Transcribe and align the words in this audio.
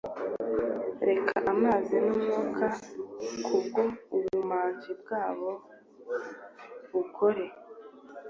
reka 1.07 1.33
amazi 1.51 1.95
n'umwuka 2.05 2.65
kubwo 3.45 3.81
ubumaji 4.15 4.91
bwabo 5.01 5.51
bukore 6.91 7.45